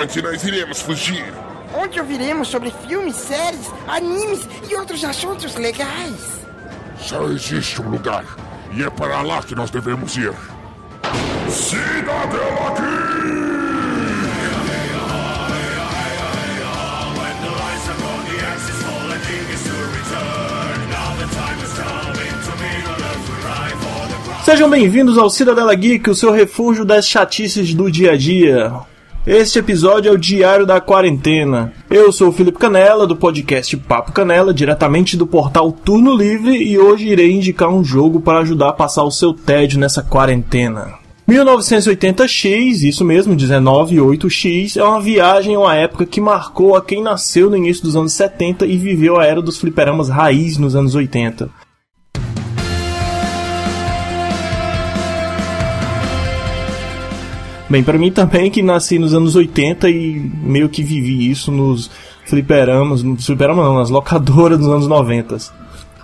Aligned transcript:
onde 0.00 0.22
nós 0.22 0.44
iremos 0.44 0.80
fugir? 0.80 1.32
Onde 1.74 2.00
ouviremos 2.00 2.48
sobre 2.48 2.72
filmes, 2.86 3.16
séries, 3.16 3.70
animes 3.88 4.46
e 4.70 4.74
outros 4.74 5.04
assuntos 5.04 5.54
legais. 5.56 6.42
Só 6.98 7.24
existe 7.24 7.80
um 7.80 7.88
lugar, 7.88 8.24
e 8.72 8.82
é 8.82 8.90
para 8.90 9.22
lá 9.22 9.42
que 9.42 9.54
nós 9.54 9.70
devemos 9.70 10.16
ir. 10.16 10.32
Cidadela 11.48 12.74
Geek! 12.76 13.22
Sejam 24.44 24.68
bem-vindos 24.68 25.16
ao 25.16 25.30
Cidadela 25.30 25.72
Geek, 25.72 26.10
o 26.10 26.16
seu 26.16 26.32
refúgio 26.32 26.84
das 26.84 27.06
chatices 27.06 27.72
do 27.72 27.90
dia 27.90 28.12
a 28.12 28.16
dia. 28.16 28.91
Este 29.24 29.60
episódio 29.60 30.08
é 30.08 30.12
o 30.12 30.18
Diário 30.18 30.66
da 30.66 30.80
Quarentena. 30.80 31.72
Eu 31.88 32.10
sou 32.10 32.30
o 32.30 32.32
Felipe 32.32 32.58
Canela, 32.58 33.06
do 33.06 33.14
podcast 33.14 33.76
Papo 33.76 34.10
Canela, 34.10 34.52
diretamente 34.52 35.16
do 35.16 35.28
portal 35.28 35.70
Turno 35.70 36.12
Livre, 36.12 36.56
e 36.56 36.76
hoje 36.76 37.06
irei 37.06 37.30
indicar 37.30 37.68
um 37.68 37.84
jogo 37.84 38.20
para 38.20 38.40
ajudar 38.40 38.70
a 38.70 38.72
passar 38.72 39.04
o 39.04 39.12
seu 39.12 39.32
tédio 39.32 39.78
nessa 39.78 40.02
quarentena. 40.02 40.94
1980X, 41.30 42.82
isso 42.82 43.04
mesmo, 43.04 43.36
198X, 43.36 44.76
é 44.76 44.82
uma 44.82 45.00
viagem 45.00 45.54
a 45.54 45.60
uma 45.60 45.76
época 45.76 46.04
que 46.04 46.20
marcou 46.20 46.74
a 46.74 46.82
quem 46.82 47.00
nasceu 47.00 47.48
no 47.48 47.56
início 47.56 47.84
dos 47.84 47.94
anos 47.94 48.14
70 48.14 48.66
e 48.66 48.76
viveu 48.76 49.20
a 49.20 49.24
era 49.24 49.40
dos 49.40 49.56
fliperamas 49.56 50.08
raiz 50.08 50.58
nos 50.58 50.74
anos 50.74 50.96
80. 50.96 51.48
Bem, 57.72 57.82
para 57.82 57.96
mim 57.96 58.12
também 58.12 58.50
que 58.50 58.60
nasci 58.60 58.98
nos 58.98 59.14
anos 59.14 59.34
80 59.34 59.88
e 59.88 60.30
meio 60.44 60.68
que 60.68 60.82
vivi 60.82 61.30
isso 61.30 61.50
nos 61.50 61.90
fliperamas, 62.26 63.02
no 63.02 63.16
fliperama 63.16 63.64
não, 63.64 63.78
nas 63.78 63.88
locadoras 63.88 64.58
dos 64.58 64.68
anos 64.68 64.86
90. 64.86 65.38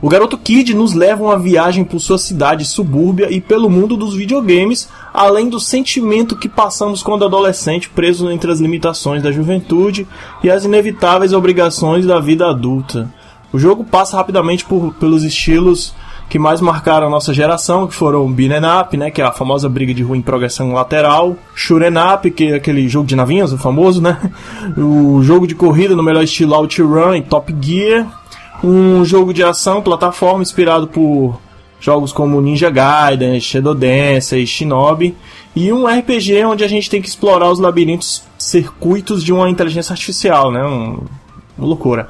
O 0.00 0.08
garoto 0.08 0.38
Kid 0.38 0.72
nos 0.72 0.94
leva 0.94 1.22
uma 1.22 1.38
viagem 1.38 1.84
por 1.84 2.00
sua 2.00 2.16
cidade 2.16 2.64
subúrbia 2.64 3.30
e 3.30 3.42
pelo 3.42 3.68
mundo 3.68 3.94
dos 3.94 4.14
videogames, 4.14 4.88
além 5.12 5.50
do 5.50 5.60
sentimento 5.60 6.34
que 6.34 6.48
passamos 6.48 7.02
quando 7.02 7.26
adolescente 7.26 7.90
preso 7.90 8.30
entre 8.30 8.50
as 8.50 8.58
limitações 8.58 9.22
da 9.22 9.30
juventude 9.30 10.06
e 10.42 10.50
as 10.50 10.64
inevitáveis 10.64 11.34
obrigações 11.34 12.06
da 12.06 12.18
vida 12.18 12.48
adulta. 12.48 13.12
O 13.52 13.58
jogo 13.58 13.84
passa 13.84 14.16
rapidamente 14.16 14.64
por, 14.64 14.94
pelos 14.94 15.24
estilos 15.24 15.92
que 16.30 16.38
mais 16.38 16.60
marcaram 16.60 17.08
a 17.08 17.10
nossa 17.10 17.34
geração, 17.34 17.88
que 17.88 17.94
foram 17.94 18.30
Beaten 18.30 18.62
Up, 18.64 18.96
né, 18.96 19.10
que 19.10 19.20
é 19.20 19.24
a 19.24 19.32
famosa 19.32 19.68
briga 19.68 19.92
de 19.92 20.04
rua 20.04 20.16
em 20.16 20.22
progressão 20.22 20.72
lateral, 20.72 21.36
Shuren 21.56 21.94
Up, 22.14 22.30
que 22.30 22.52
é 22.52 22.54
aquele 22.54 22.88
jogo 22.88 23.08
de 23.08 23.16
navinhas, 23.16 23.52
o 23.52 23.58
famoso, 23.58 24.00
né, 24.00 24.16
o 24.78 25.20
jogo 25.24 25.44
de 25.44 25.56
corrida 25.56 25.96
no 25.96 26.04
melhor 26.04 26.22
estilo 26.22 26.54
OutRun 26.54 27.16
e 27.16 27.22
Top 27.22 27.52
Gear, 27.60 28.06
um 28.62 29.04
jogo 29.04 29.34
de 29.34 29.42
ação, 29.42 29.82
plataforma, 29.82 30.40
inspirado 30.40 30.86
por 30.86 31.36
jogos 31.80 32.12
como 32.12 32.40
Ninja 32.40 32.70
Gaiden, 32.70 33.40
Shadow 33.40 33.74
Dance 33.74 34.36
e 34.36 34.46
Shinobi, 34.46 35.16
e 35.56 35.72
um 35.72 35.84
RPG 35.84 36.44
onde 36.44 36.62
a 36.62 36.68
gente 36.68 36.88
tem 36.88 37.02
que 37.02 37.08
explorar 37.08 37.50
os 37.50 37.58
labirintos 37.58 38.22
circuitos 38.38 39.24
de 39.24 39.32
uma 39.32 39.50
inteligência 39.50 39.92
artificial, 39.92 40.52
né, 40.52 40.64
um, 40.64 41.00
uma 41.58 41.66
loucura. 41.66 42.08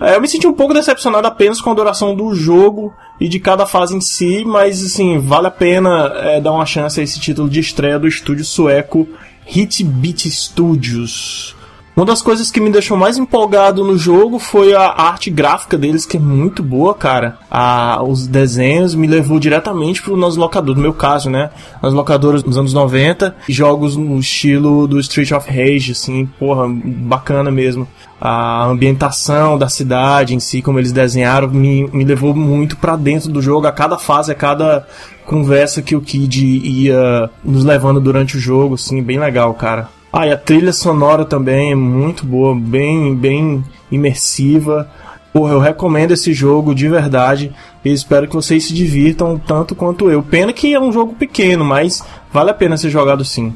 É, 0.00 0.16
eu 0.16 0.20
me 0.20 0.28
senti 0.28 0.46
um 0.46 0.52
pouco 0.52 0.74
decepcionado 0.74 1.26
apenas 1.26 1.60
com 1.60 1.70
a 1.70 1.74
duração 1.74 2.14
do 2.14 2.34
jogo 2.34 2.92
e 3.20 3.28
de 3.28 3.38
cada 3.38 3.66
fase 3.66 3.96
em 3.96 4.00
si, 4.00 4.44
mas 4.44 4.84
assim, 4.84 5.18
vale 5.18 5.46
a 5.46 5.50
pena 5.50 6.12
é, 6.16 6.40
dar 6.40 6.52
uma 6.52 6.66
chance 6.66 7.00
a 7.00 7.02
esse 7.02 7.20
título 7.20 7.48
de 7.48 7.60
estreia 7.60 7.98
do 7.98 8.08
estúdio 8.08 8.44
sueco 8.44 9.08
Hitbit 9.46 10.30
Studios. 10.30 11.54
Uma 11.94 12.06
das 12.06 12.22
coisas 12.22 12.50
que 12.50 12.58
me 12.58 12.70
deixou 12.70 12.96
mais 12.96 13.18
empolgado 13.18 13.84
no 13.84 13.98
jogo 13.98 14.38
foi 14.38 14.74
a 14.74 14.94
arte 14.96 15.30
gráfica 15.30 15.76
deles, 15.76 16.06
que 16.06 16.16
é 16.16 16.20
muito 16.20 16.62
boa, 16.62 16.94
cara. 16.94 17.36
A, 17.50 18.02
os 18.02 18.26
desenhos 18.26 18.94
me 18.94 19.06
levou 19.06 19.38
diretamente 19.38 20.00
pro 20.00 20.16
nas 20.16 20.34
locadoras, 20.34 20.76
no 20.76 20.82
meu 20.82 20.94
caso, 20.94 21.28
né? 21.28 21.50
Nas 21.82 21.92
locadoras 21.92 22.42
dos 22.42 22.56
anos 22.56 22.72
90, 22.72 23.36
jogos 23.46 23.94
no 23.94 24.18
estilo 24.18 24.88
do 24.88 24.98
Street 25.00 25.32
of 25.32 25.46
Rage, 25.50 25.92
assim, 25.92 26.24
porra, 26.38 26.64
bacana 26.66 27.50
mesmo. 27.50 27.86
A 28.18 28.64
ambientação 28.64 29.58
da 29.58 29.68
cidade 29.68 30.34
em 30.34 30.40
si, 30.40 30.62
como 30.62 30.78
eles 30.78 30.92
desenharam, 30.92 31.48
me, 31.48 31.86
me 31.92 32.04
levou 32.04 32.34
muito 32.34 32.74
para 32.78 32.96
dentro 32.96 33.30
do 33.30 33.42
jogo. 33.42 33.66
A 33.66 33.72
cada 33.72 33.98
fase, 33.98 34.32
a 34.32 34.34
cada 34.34 34.86
conversa 35.26 35.82
que 35.82 35.94
o 35.94 36.00
Kid 36.00 36.42
ia 36.42 37.28
nos 37.44 37.64
levando 37.64 38.00
durante 38.00 38.38
o 38.38 38.40
jogo, 38.40 38.76
assim, 38.76 39.02
bem 39.02 39.18
legal, 39.18 39.52
cara. 39.52 39.90
Ah, 40.12 40.26
e 40.26 40.32
a 40.32 40.36
trilha 40.36 40.74
sonora 40.74 41.24
também 41.24 41.72
é 41.72 41.74
muito 41.74 42.26
boa, 42.26 42.54
bem, 42.54 43.14
bem 43.14 43.64
imersiva. 43.90 44.90
Porra, 45.32 45.54
eu 45.54 45.58
recomendo 45.58 46.10
esse 46.10 46.34
jogo 46.34 46.74
de 46.74 46.86
verdade 46.86 47.50
e 47.82 47.90
espero 47.90 48.28
que 48.28 48.34
vocês 48.34 48.64
se 48.64 48.74
divirtam 48.74 49.38
tanto 49.38 49.74
quanto 49.74 50.10
eu. 50.10 50.22
Pena 50.22 50.52
que 50.52 50.74
é 50.74 50.78
um 50.78 50.92
jogo 50.92 51.14
pequeno, 51.14 51.64
mas 51.64 52.04
vale 52.30 52.50
a 52.50 52.54
pena 52.54 52.76
ser 52.76 52.90
jogado 52.90 53.24
sim. 53.24 53.54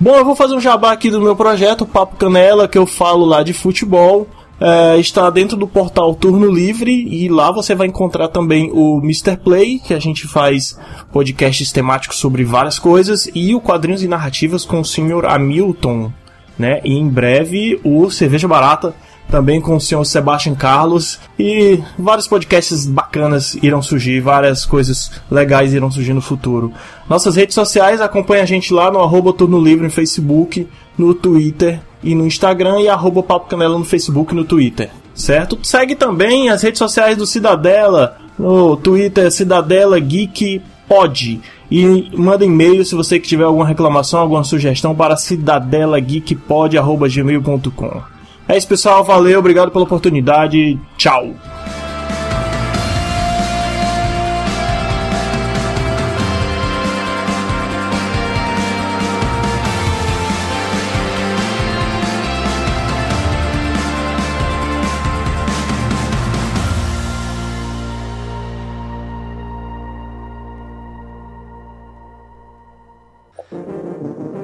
Bom, 0.00 0.16
eu 0.16 0.24
vou 0.24 0.34
fazer 0.34 0.56
um 0.56 0.60
jabá 0.60 0.90
aqui 0.90 1.08
do 1.08 1.20
meu 1.20 1.36
projeto, 1.36 1.86
Papo 1.86 2.16
Canela, 2.16 2.66
que 2.66 2.76
eu 2.76 2.84
falo 2.84 3.24
lá 3.24 3.44
de 3.44 3.52
futebol 3.52 4.26
é, 4.62 4.96
está 4.96 5.28
dentro 5.28 5.56
do 5.56 5.66
portal 5.66 6.14
Turno 6.14 6.48
Livre 6.48 6.92
e 6.92 7.28
lá 7.28 7.50
você 7.50 7.74
vai 7.74 7.88
encontrar 7.88 8.28
também 8.28 8.70
o 8.72 8.98
Mr. 8.98 9.36
Play, 9.36 9.80
que 9.80 9.92
a 9.92 9.98
gente 9.98 10.28
faz 10.28 10.78
podcasts 11.12 11.72
temáticos 11.72 12.18
sobre 12.18 12.44
várias 12.44 12.78
coisas, 12.78 13.28
e 13.34 13.56
o 13.56 13.60
Quadrinhos 13.60 14.04
e 14.04 14.08
Narrativas 14.08 14.64
com 14.64 14.78
o 14.78 14.84
Sr. 14.84 15.26
Hamilton, 15.26 16.12
né? 16.56 16.80
E 16.84 16.92
em 16.96 17.08
breve 17.08 17.80
o 17.82 18.08
Cerveja 18.08 18.46
Barata 18.46 18.94
também 19.28 19.60
com 19.60 19.74
o 19.74 19.80
senhor 19.80 20.04
Sebastian 20.04 20.54
Carlos 20.54 21.18
e 21.38 21.82
vários 21.98 22.28
podcasts 22.28 22.86
bacanas 22.86 23.54
irão 23.62 23.82
surgir, 23.82 24.20
várias 24.20 24.64
coisas 24.64 25.10
legais 25.28 25.74
irão 25.74 25.90
surgir 25.90 26.12
no 26.12 26.20
futuro. 26.20 26.72
Nossas 27.08 27.34
redes 27.34 27.54
sociais, 27.54 28.00
acompanha 28.00 28.44
a 28.44 28.46
gente 28.46 28.72
lá 28.72 28.92
no 28.92 29.00
arroba 29.00 29.32
Turno 29.32 29.58
Livre 29.58 29.84
no 29.84 29.90
Facebook, 29.90 30.68
no 30.96 31.14
Twitter 31.14 31.80
e 32.02 32.14
no 32.14 32.26
Instagram 32.26 32.80
e 32.80 32.88
arroba 32.88 33.22
Papo 33.22 33.48
Canela 33.48 33.78
no 33.78 33.84
Facebook 33.84 34.32
e 34.32 34.36
no 34.36 34.44
Twitter, 34.44 34.88
certo? 35.14 35.58
Segue 35.62 35.94
também 35.94 36.48
as 36.48 36.62
redes 36.62 36.78
sociais 36.78 37.14
do 37.16 37.26
Cidadela, 37.26 38.16
no 38.38 38.74
Twitter 38.76 39.30
Cidadela 39.30 40.00
Geek 40.00 40.62
Pod. 40.88 41.40
E 41.70 42.10
manda 42.14 42.44
e-mail 42.44 42.84
se 42.84 42.94
você 42.94 43.18
tiver 43.18 43.44
alguma 43.44 43.66
reclamação, 43.66 44.20
alguma 44.20 44.44
sugestão 44.44 44.94
para 44.94 45.16
cidadelageekpod.gmail.com. 45.16 48.02
É 48.46 48.58
isso, 48.58 48.68
pessoal. 48.68 49.02
Valeu, 49.02 49.38
obrigado 49.38 49.70
pela 49.70 49.84
oportunidade. 49.84 50.78
Tchau. 50.98 51.30